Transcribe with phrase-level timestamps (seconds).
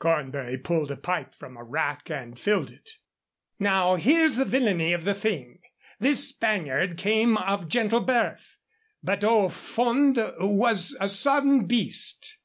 [0.00, 2.90] Cornbury pulled a pipe from a rack and filled it.
[3.60, 5.60] "Now here's the villainy of the thing.
[6.00, 8.56] This Spaniard came of gentle birth,
[9.04, 12.38] but au fond was a sodden beast.